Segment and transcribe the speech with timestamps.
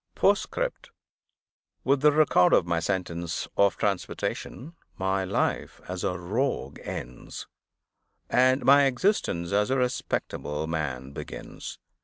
[0.15, 0.89] POSTSCRIPT.
[1.83, 7.45] WITH the record of my sentence of transportation, my life as a Rogue ends,
[8.27, 11.77] and my existence as a respectable man begins.